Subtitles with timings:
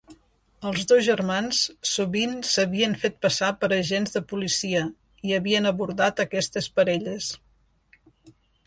[0.69, 4.83] Els dos germans sovint s'havien fet passar per agents de policia
[5.29, 7.31] i havien abordat aquestes parelles.